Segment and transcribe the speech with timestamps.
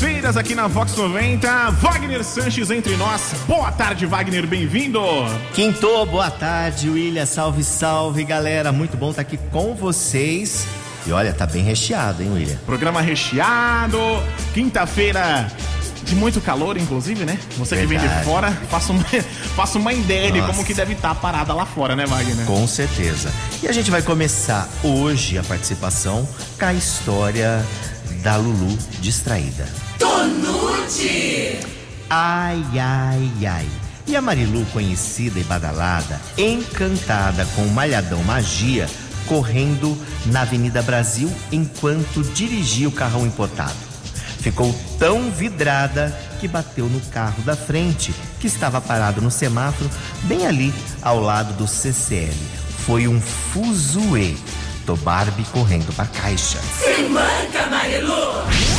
[0.00, 1.70] quintas-feiras aqui na Vox 90.
[1.72, 3.34] Wagner Sanches entre nós.
[3.46, 5.00] Boa tarde, Wagner, bem-vindo.
[5.52, 7.26] Quinto, boa tarde, William.
[7.26, 8.72] Salve, salve, galera.
[8.72, 10.66] Muito bom estar aqui com vocês.
[11.06, 12.56] E olha, tá bem recheado, hein, William?
[12.64, 13.98] Programa recheado.
[14.54, 15.46] Quinta-feira
[16.02, 17.38] de muito calor, inclusive, né?
[17.58, 18.24] Você que vem de Verdade.
[18.24, 19.04] fora, faça uma,
[19.54, 20.52] faça uma ideia de Nossa.
[20.52, 22.46] como que deve estar a parada lá fora, né, Wagner?
[22.46, 23.30] Com certeza.
[23.62, 26.26] E a gente vai começar hoje a participação
[26.58, 27.62] com a história
[28.22, 29.89] da Lulu distraída.
[32.08, 33.68] Ai, ai, ai.
[34.08, 38.88] E a Marilu, conhecida e badalada, encantada com o Malhadão Magia,
[39.26, 43.76] correndo na Avenida Brasil enquanto dirigia o carrão importado.
[44.40, 49.88] Ficou tão vidrada que bateu no carro da frente, que estava parado no semáforo,
[50.24, 52.34] bem ali ao lado do CCL.
[52.84, 54.34] Foi um fuzuê.
[54.84, 56.58] Tô Barbie correndo pra caixa.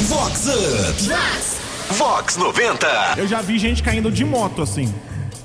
[0.09, 1.03] Vox Up.
[1.03, 1.60] Vox
[1.97, 2.87] 90.
[3.17, 4.93] Eu já vi gente caindo de moto assim.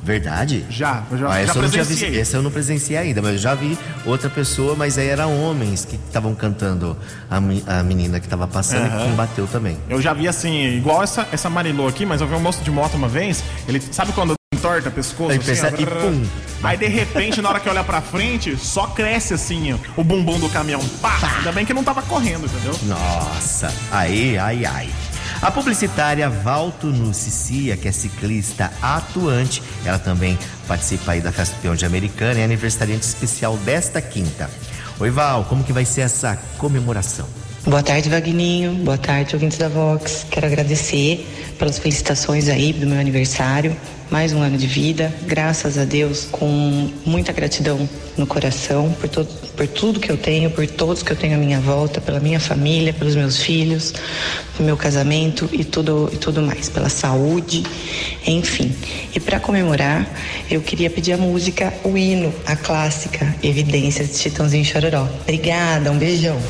[0.03, 0.65] Verdade?
[0.71, 2.11] Já, eu já, Ah, já essa eu não tinha presenciei.
[2.11, 5.37] visto, essa eu não presenciei ainda, mas eu já vi outra pessoa, mas aí eram
[5.43, 6.97] homens que estavam cantando
[7.29, 7.39] a,
[7.79, 9.77] a menina que estava passando e que bateu também.
[9.89, 12.71] Eu já vi assim, igual essa, essa Marilô aqui, mas eu vi um moço de
[12.71, 13.43] moto uma vez.
[13.67, 15.33] Ele sabe quando entorta pescoço?
[15.33, 16.23] Aí assim, pensa- ó, e pum.
[16.63, 20.39] Aí de repente, na hora que olha pra frente, só cresce assim ó, o bumbum
[20.39, 20.81] do caminhão.
[21.03, 21.19] Pá!
[21.39, 22.79] Ainda bem que não tava correndo, entendeu?
[22.85, 24.89] Nossa, aí, ai, ai.
[25.47, 31.77] A publicitária Valto Cicia, que é ciclista atuante, ela também participa aí da Festa Peão
[31.77, 34.51] de Americana é aniversariante especial desta quinta.
[34.99, 37.29] Oi, Val, como que vai ser essa comemoração?
[37.67, 38.75] Boa tarde, Vagninho.
[38.85, 40.25] Boa tarde, ouvintes da Vox.
[40.31, 41.27] Quero agradecer
[41.59, 43.77] pelas felicitações aí do meu aniversário.
[44.09, 45.13] Mais um ano de vida.
[45.27, 50.49] Graças a Deus, com muita gratidão no coração por, todo, por tudo que eu tenho,
[50.49, 53.93] por todos que eu tenho à minha volta, pela minha família, pelos meus filhos,
[54.57, 57.65] pelo meu casamento e tudo, e tudo mais, pela saúde,
[58.25, 58.73] enfim.
[59.13, 60.09] E para comemorar,
[60.49, 65.09] eu queria pedir a música, o hino, a clássica Evidências de Chitãozinho Chororó.
[65.25, 66.41] Obrigada, um beijão.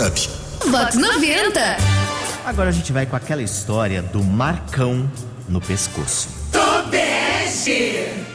[0.00, 0.70] Vox Up.
[0.70, 1.60] Vox 90.
[2.46, 5.10] Agora a gente vai com aquela história do Marcão
[5.46, 6.30] no pescoço.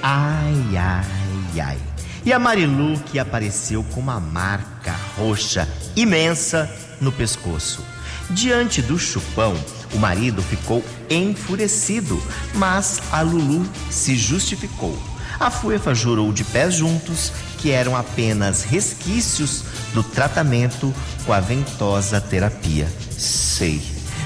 [0.04, 1.78] Ai, ai, ai.
[2.24, 6.70] E a Marilu que apareceu com uma marca roxa imensa
[7.02, 7.84] no pescoço.
[8.30, 9.56] Diante do chupão,
[9.92, 12.22] o marido ficou enfurecido,
[12.54, 14.96] mas a Lulu se justificou.
[15.40, 19.64] A Fuefa jurou de pés juntos que eram apenas resquícios
[19.94, 20.94] do tratamento
[21.26, 22.88] com a ventosa terapia.
[23.12, 23.82] Sei,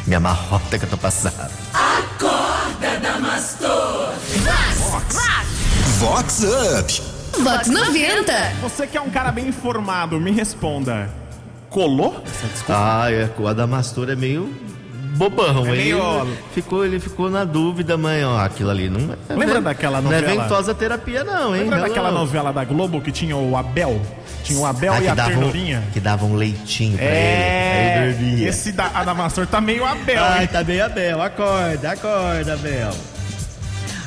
[0.06, 1.50] me amarrota que eu tô passando.
[6.00, 7.02] Vox Up.
[7.44, 8.34] Vox 90.
[8.62, 11.10] Você que é um cara bem informado, me responda.
[11.70, 12.24] Colou?
[12.68, 14.54] Ah, é, o Adamastor é meio
[15.20, 15.66] bobão.
[15.68, 19.36] É ele meio- ficou, ele ficou na dúvida, mãe, ó, aquilo ali não é.
[19.36, 20.44] Lembra daquela Não é novela?
[20.44, 21.64] ventosa terapia, não, hein?
[21.64, 24.02] Lembra daquela novela da Globo que tinha o Abel?
[24.44, 25.84] Tinha o Abel Ah, e que a ternurinha?
[25.94, 28.08] que davam um leitinho pra É, ele.
[28.08, 28.48] Aí dormia.
[28.50, 30.50] esse da Adamastor tá meio Abel, Ai, hein?
[30.52, 31.22] tá bem, Abel.
[31.22, 32.92] Acorda, acorda, Abel.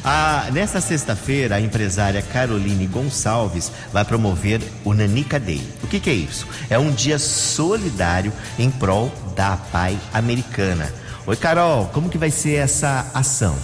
[0.05, 5.63] Ah, nesta sexta-feira, a empresária Caroline Gonçalves vai promover o Nanica Day.
[5.81, 6.45] O que, que é isso?
[6.69, 10.93] É um dia solidário em prol da PAI americana.
[11.25, 13.55] Oi, Carol, como que vai ser essa ação?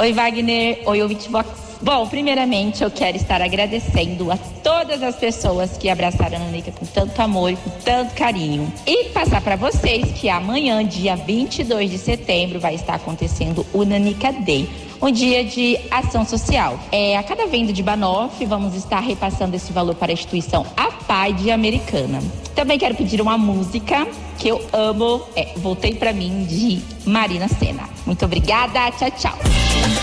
[0.00, 0.82] Oi, Wagner.
[0.84, 1.48] Oi, ouvinte Vox.
[1.82, 6.86] Bom, primeiramente eu quero estar agradecendo a todas as pessoas que abraçaram a Nica com
[6.86, 8.72] tanto amor e com tanto carinho.
[8.86, 14.32] E passar para vocês que amanhã, dia 22 de setembro, vai estar acontecendo o Nanica
[14.32, 14.68] Day,
[15.02, 16.78] um dia de ação social.
[16.90, 20.90] É, a cada venda de Banoff, vamos estar repassando esse valor para a instituição A
[20.90, 22.20] Pai de Americana.
[22.54, 24.06] Também quero pedir uma música
[24.38, 27.88] que eu amo, é Voltei Pra Mim, de Marina Senna.
[28.06, 29.38] Muito obrigada, tchau, tchau.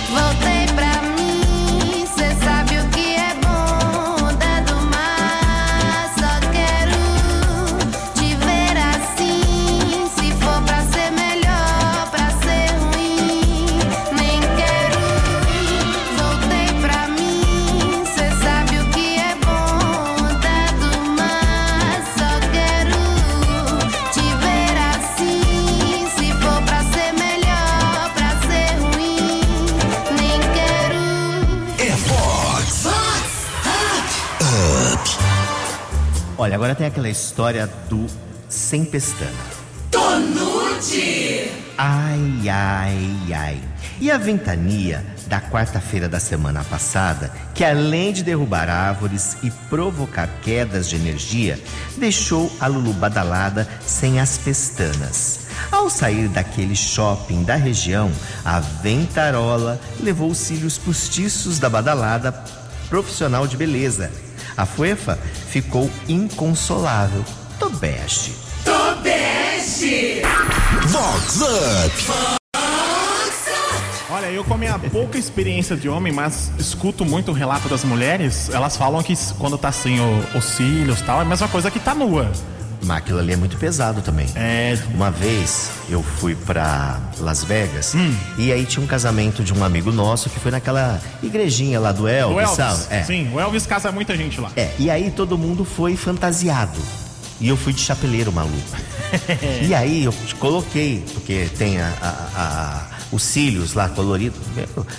[0.09, 0.50] Voltei
[36.41, 38.07] Olha, agora tem aquela história do
[38.49, 39.29] sem pestana.
[39.91, 41.51] Tonute!
[41.77, 43.59] Ai, ai, ai.
[43.99, 50.27] E a ventania da quarta-feira da semana passada, que além de derrubar árvores e provocar
[50.41, 51.59] quedas de energia,
[51.97, 55.41] deixou a Lulu badalada sem as pestanas.
[55.71, 58.11] Ao sair daquele shopping da região,
[58.43, 62.31] a ventarola levou os cílios postiços da badalada
[62.89, 64.30] profissional de beleza.
[64.57, 65.17] A Fuefa
[65.49, 67.23] ficou inconsolável.
[67.59, 68.33] Tobeste.
[70.87, 72.31] Vox Up.
[74.09, 77.83] Olha, eu com a minha pouca experiência de homem, mas escuto muito o relato das
[77.83, 81.47] mulheres, elas falam que quando tá sem o- os cílios e tal, é a mesma
[81.47, 82.29] coisa que tá nua.
[82.83, 84.27] Mas aquilo ali é muito pesado também.
[84.35, 88.13] É, Uma vez eu fui pra Las Vegas Hum.
[88.37, 92.07] e aí tinha um casamento de um amigo nosso que foi naquela igrejinha lá do
[92.07, 92.55] Elvis, o Elvis.
[92.57, 92.83] sabe?
[92.89, 93.03] É.
[93.03, 94.51] Sim, o Elvis casa muita gente lá.
[94.55, 96.79] É, e aí todo mundo foi fantasiado.
[97.39, 98.57] E eu fui de chapeleiro maluco.
[99.67, 104.39] e aí eu coloquei, porque tem a- a- a- os cílios lá coloridos.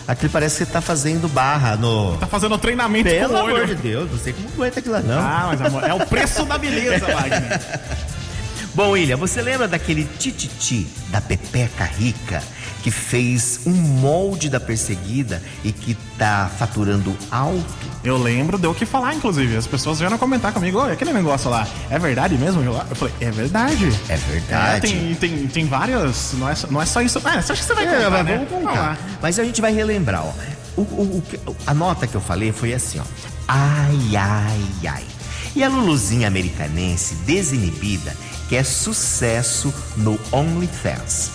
[0.06, 2.16] Aquilo parece que você tá fazendo barra no.
[2.18, 3.66] Tá fazendo treinamento Pelo com o amor olho.
[3.66, 5.18] de Deus, não sei como aguenta aquilo lá, não.
[5.18, 7.60] Ah, mas amor, é o preço da beleza, Wagner.
[8.74, 12.42] Bom, William, você lembra daquele tititi da Pepeca Rica
[12.82, 17.62] que fez um molde da perseguida e que tá faturando alto?
[18.02, 19.56] Eu lembro, deu o que falar, inclusive.
[19.56, 22.62] As pessoas vieram comentar comigo, "Ô, aquele negócio lá, é verdade mesmo?
[22.62, 23.92] Eu falei, é verdade.
[24.08, 24.86] É verdade.
[24.86, 26.32] É, tem, tem, tem várias.
[26.38, 27.20] Não é, só- não é só isso.
[27.24, 28.46] Ah, você acha que você vai É, contar, mas né?
[28.50, 28.98] vamos contar.
[29.20, 30.32] Mas a gente vai relembrar, ó.
[30.76, 33.04] O, o- o a nota que eu falei foi assim, ó.
[33.46, 35.04] Ai, ai, ai.
[35.54, 38.16] E a Luluzinha americanense, desinibida,
[38.52, 41.30] quer sucesso no OnlyFans.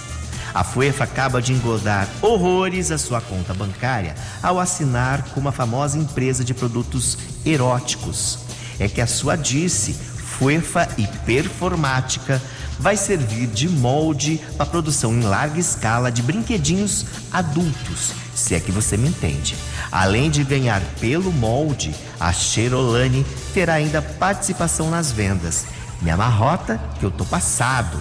[0.53, 5.97] A Fuefa acaba de engordar horrores a sua conta bancária ao assinar com uma famosa
[5.97, 8.37] empresa de produtos eróticos.
[8.79, 12.39] É que a sua Dirce, Fuefa e Performática,
[12.77, 18.71] vai servir de molde para produção em larga escala de brinquedinhos adultos, se é que
[18.71, 19.55] você me entende.
[19.91, 23.25] Além de ganhar pelo molde, a Cherolane
[23.55, 25.65] terá ainda participação nas vendas.
[26.01, 27.97] Me amarrota que eu tô passado.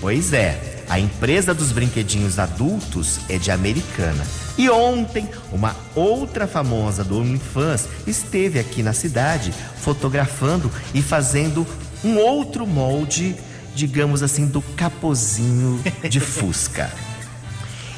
[0.00, 4.26] Pois é, a empresa dos brinquedinhos adultos é de Americana.
[4.58, 11.66] E ontem, uma outra famosa do OnlyFans esteve aqui na cidade fotografando e fazendo
[12.04, 13.34] um outro molde,
[13.74, 16.90] digamos assim, do capozinho de Fusca.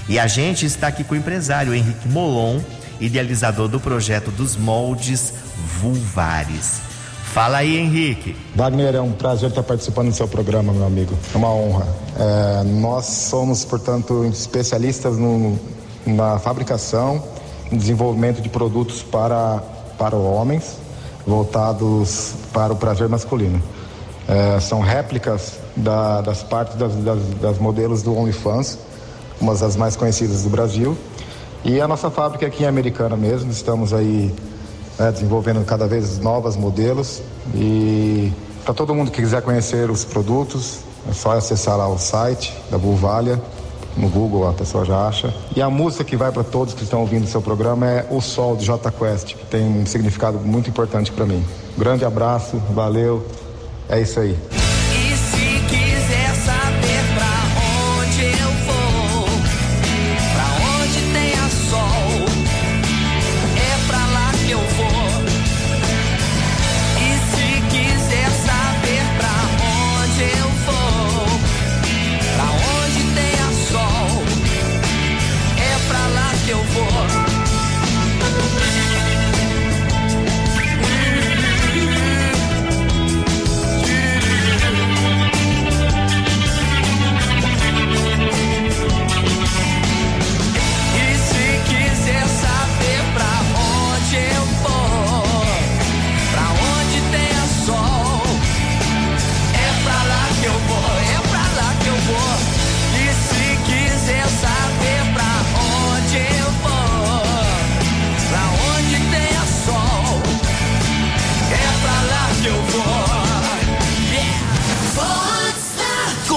[0.08, 2.60] E a gente está aqui com o empresário Henrique Molon,
[3.00, 5.32] idealizador do projeto dos moldes
[5.80, 6.93] vulvares.
[7.34, 8.36] Fala aí, Henrique.
[8.54, 11.12] Wagner, é um prazer estar participando do seu programa, meu amigo.
[11.34, 11.84] É uma honra.
[12.16, 15.58] É, nós somos, portanto, especialistas no-
[16.06, 17.20] na fabricação
[17.72, 19.60] e desenvolvimento de produtos para,
[19.98, 20.78] para homens,
[21.26, 23.60] voltados para o prazer masculino.
[24.28, 28.78] É, são réplicas da- das partes das, das, das modelos do OnlyFans,
[29.40, 30.96] umas das mais conhecidas do Brasil.
[31.64, 34.32] E a nossa fábrica aqui em Americana mesmo, estamos aí
[34.98, 37.22] né, desenvolvendo cada vez novos modelos.
[37.54, 38.32] E
[38.64, 42.78] para todo mundo que quiser conhecer os produtos, é só acessar lá o site da
[42.78, 43.40] Bulvalha.
[43.96, 45.32] No Google a pessoa já acha.
[45.54, 48.20] E a música que vai para todos que estão ouvindo o seu programa é O
[48.20, 51.44] Sol de J Quest, que tem um significado muito importante para mim.
[51.78, 53.24] Grande abraço, valeu.
[53.88, 54.36] É isso aí.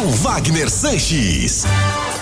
[0.06, 1.64] Wagner Sanches.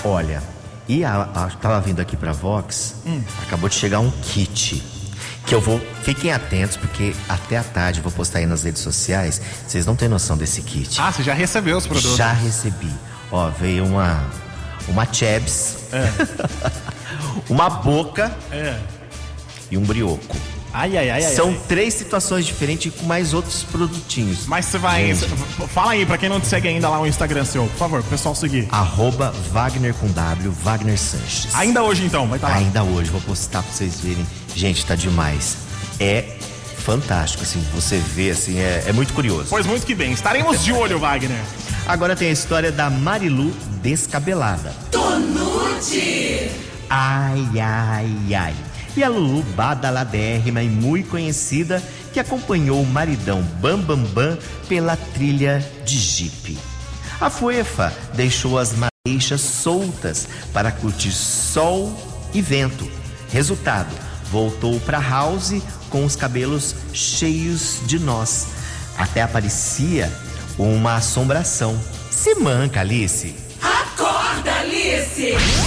[0.04, 0.42] Olha,
[0.88, 2.94] e a, a, tava vindo aqui pra Vox,
[3.42, 4.82] acabou de chegar um kit.
[5.46, 5.80] Que eu vou.
[6.02, 9.40] Fiquem atentos, porque até a tarde eu vou postar aí nas redes sociais.
[9.66, 11.00] Vocês não têm noção desse kit.
[11.00, 12.16] Ah, você já recebeu os produtos?
[12.16, 12.90] Já recebi.
[13.30, 14.24] Ó, veio uma.
[14.88, 15.76] Uma Chebs.
[17.48, 18.76] uma boca É.
[19.70, 20.36] e um brioco.
[20.78, 21.34] Ai, ai, ai, ai.
[21.34, 21.60] São ai.
[21.66, 24.46] três situações diferentes com mais outros produtinhos.
[24.46, 25.14] Mas você vai.
[25.14, 25.26] Gente.
[25.68, 28.10] Fala aí, pra quem não te segue ainda lá o Instagram seu, por favor, pro
[28.10, 28.68] pessoal seguir.
[28.70, 31.54] Arroba Wagner com W, Wagner Sanches.
[31.54, 32.56] Ainda hoje então, vai estar lá.
[32.56, 34.26] Ainda hoje, vou postar pra vocês verem.
[34.54, 35.56] Gente, tá demais.
[35.98, 36.36] É
[36.76, 39.46] fantástico, assim, você vê, assim, é, é muito curioso.
[39.48, 40.12] Pois muito que bem.
[40.12, 41.40] Estaremos de olho, Wagner.
[41.86, 43.50] Agora tem a história da Marilu
[43.82, 44.74] descabelada.
[44.90, 46.50] Tonute!
[46.90, 48.54] Ai, ai, ai.
[48.96, 51.82] E a Lulu badaladérrima e muito conhecida
[52.14, 54.38] que acompanhou o maridão Bam Bam Bam
[54.68, 56.56] pela trilha de jipe.
[57.20, 61.94] A Fuefa deixou as madeixas soltas para curtir sol
[62.32, 62.90] e vento.
[63.30, 63.94] Resultado,
[64.30, 65.60] voltou para house
[65.90, 68.46] com os cabelos cheios de nós.
[68.96, 70.10] Até parecia
[70.58, 71.78] uma assombração.
[72.10, 73.34] Se manca, Alice.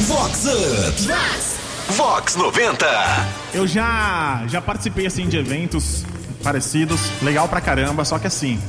[0.08, 1.02] Vox Up.
[1.04, 1.59] Vox
[1.98, 2.86] 90.
[3.54, 6.04] Eu já, já participei assim de eventos
[6.44, 8.60] parecidos, legal pra caramba, só que assim,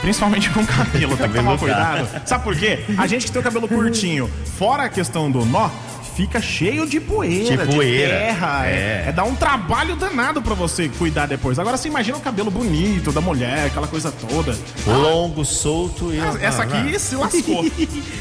[0.00, 2.08] principalmente com cabelo, tem que tomar cuidado.
[2.26, 2.84] Sabe por quê?
[2.96, 5.70] A gente que tem o cabelo curtinho, fora a questão do nó,
[6.16, 8.66] fica cheio de poeira, De poeira, de terra.
[8.66, 9.04] é.
[9.08, 11.58] É, dá um trabalho danado pra você cuidar depois.
[11.58, 14.56] Agora você imagina o cabelo bonito da mulher, aquela coisa toda.
[14.86, 16.18] Longo, solto e.
[16.44, 17.64] Essa aqui se lascou,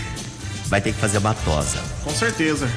[0.67, 1.79] Vai ter que fazer uma tosa.
[2.03, 2.69] com certeza.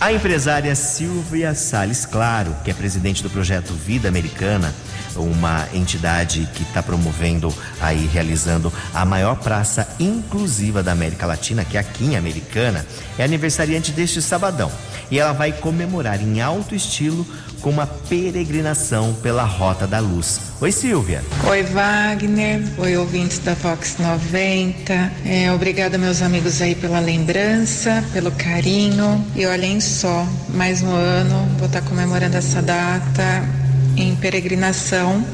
[0.00, 4.72] A empresária Silvia Salles Claro, que é presidente do projeto Vida Americana,
[5.16, 11.76] uma entidade que está promovendo aí, realizando a maior praça inclusiva da América Latina, que
[11.76, 12.86] é aqui em Americana,
[13.18, 14.70] é aniversariante deste sabadão.
[15.10, 17.26] E ela vai comemorar em alto estilo
[17.60, 20.40] com uma peregrinação pela Rota da Luz.
[20.60, 21.22] Oi, Silvia.
[21.46, 22.60] Oi, Wagner.
[22.78, 24.92] Oi, ouvintes da Vox 90.
[25.24, 29.24] É, obrigada, meus amigos, aí pela lembrança, pelo carinho.
[29.36, 33.48] E olhem só, mais um ano, vou estar comemorando essa data
[33.96, 35.24] em peregrinação,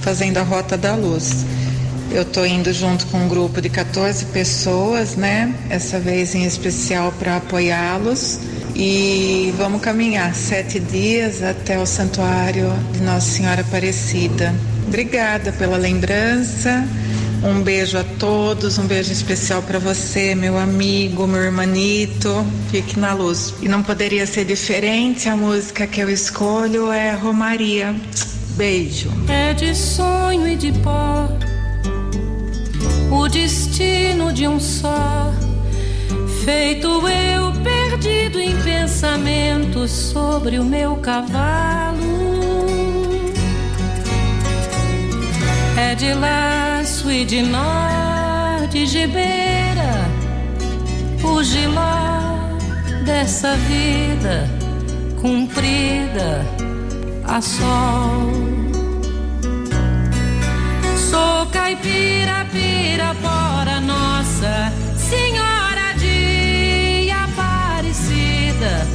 [0.00, 1.46] fazendo a Rota da Luz.
[2.10, 5.54] Eu tô indo junto com um grupo de 14 pessoas, né?
[5.70, 8.40] Essa vez em especial para apoiá-los.
[8.74, 14.52] E vamos caminhar sete dias até o Santuário de Nossa Senhora Aparecida.
[14.86, 16.86] Obrigada pela lembrança.
[17.44, 22.46] Um beijo a todos, um beijo especial para você, meu amigo, meu irmanito.
[22.70, 23.54] Fique na luz.
[23.60, 27.94] E não poderia ser diferente, a música que eu escolho é Romaria.
[28.56, 29.10] Beijo.
[29.28, 31.28] É de sonho e de pó
[33.12, 35.30] o destino de um só.
[36.44, 42.41] Feito eu perdido em pensamentos sobre o meu cavalo.
[45.98, 50.08] De laço e de nó, de gibeira,
[51.22, 52.58] o giló
[53.04, 54.48] dessa vida
[55.20, 56.46] cumprida
[57.24, 58.32] a sol.
[60.96, 68.86] Sou caipira, pirapora, nossa Senhora de Aparecida.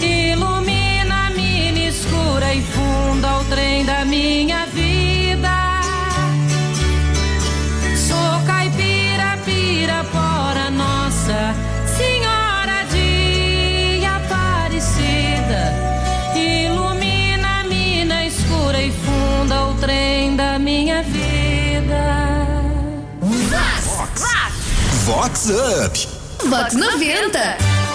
[0.00, 4.87] Ilumina a mina escura e funda o trem da minha vida.
[25.08, 26.06] Vox Up.
[26.50, 27.38] Vox 90.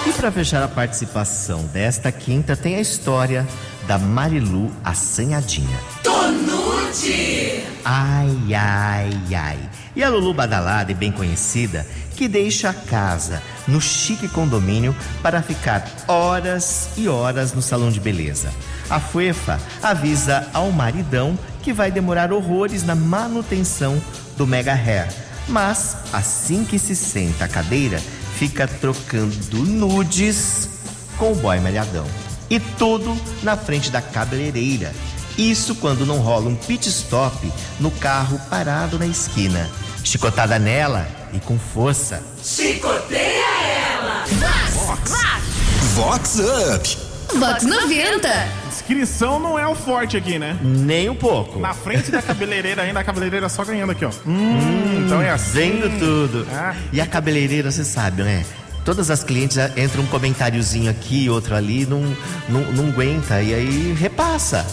[0.07, 3.47] E para fechar a participação desta quinta, tem a história
[3.85, 5.79] da Marilu Assanhadinha.
[6.01, 7.65] Tonute!
[7.85, 9.59] Ai, ai, ai.
[9.95, 15.43] E a Lulu badalada e bem conhecida que deixa a casa no chique condomínio para
[15.43, 18.51] ficar horas e horas no salão de beleza.
[18.89, 24.01] A Fuefa avisa ao maridão que vai demorar horrores na manutenção
[24.35, 25.22] do mega hair.
[25.47, 28.01] Mas assim que se senta à cadeira,
[28.37, 30.69] fica trocando nudes
[31.17, 32.05] com o boy malhadão.
[32.49, 34.93] E tudo na frente da cabeleireira.
[35.37, 39.69] Isso quando não rola um pit stop no carro parado na esquina.
[40.03, 42.21] Chicotada nela e com força.
[45.95, 46.97] Vox Up.
[47.39, 48.62] Vox 90.
[48.73, 50.57] Descrição não é o forte aqui, né?
[50.63, 51.59] Nem um pouco.
[51.59, 54.11] Na frente da cabeleireira ainda, a cabeleireira só ganhando aqui, ó.
[54.25, 55.53] Hum, então é assim.
[55.53, 56.47] Vendo tudo.
[56.51, 56.73] Ah.
[56.91, 58.43] E a cabeleireira, você sabe, né?
[58.83, 62.01] todas as clientes entra um comentáriozinho aqui, outro ali, não,
[62.49, 63.41] não, não aguenta.
[63.41, 64.65] E aí repassa.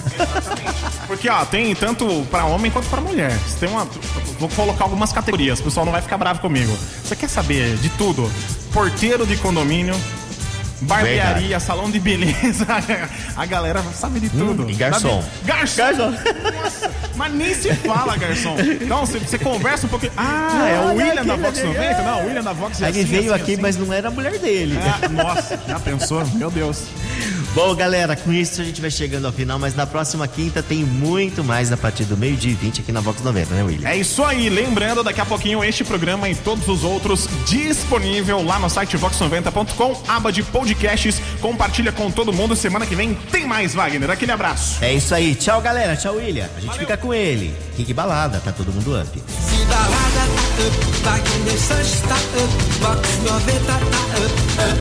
[1.07, 3.33] Porque, ó, tem tanto pra homem quanto pra mulher.
[3.39, 3.85] Você tem uma.
[4.39, 6.77] Vou colocar algumas categorias, o pessoal não vai ficar bravo comigo.
[7.05, 8.31] Você quer saber de tudo?
[8.73, 9.95] Porteiro de condomínio,
[10.81, 11.65] barbearia, Verdade.
[11.65, 12.67] salão de beleza.
[13.37, 14.69] A galera sabe de tudo.
[14.71, 15.23] e garçom.
[15.23, 15.47] Sabe?
[15.47, 16.11] Garçom.
[16.11, 18.57] Nossa, mas nem se fala, garçom.
[18.61, 20.13] Então, você, você conversa um pouquinho.
[20.17, 22.03] Ah, é o William da aquele Vox ali, 90?
[22.03, 23.63] Não, o William da Vox é Aí ele assim, veio assim, aqui, assim.
[23.63, 24.79] mas não era a mulher dele.
[24.79, 26.25] Ah, nossa, já pensou?
[26.35, 26.85] Meu Deus.
[27.53, 30.85] Bom, galera, com isso a gente vai chegando ao final, mas na próxima quinta tem
[30.85, 33.89] muito mais a partir do meio-dia e 20 aqui na Vox 90, né, William?
[33.89, 38.61] É isso aí, lembrando, daqui a pouquinho este programa e todos os outros disponível lá
[38.61, 43.75] no site vox90.com, aba de podcasts, compartilha com todo mundo, semana que vem tem mais,
[43.75, 44.83] Wagner, aquele abraço.
[44.83, 45.35] É isso aí.
[45.35, 45.97] Tchau, galera.
[45.97, 46.49] Tchau, William.
[46.57, 47.53] A gente fica com ele.
[47.77, 49.23] Kink Balada, tá todo mundo up.
[49.29, 54.80] Se balada tá up, Wagner Sanches tá up, Vox 90 tá up, up.